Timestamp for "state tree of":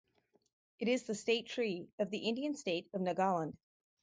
1.13-2.09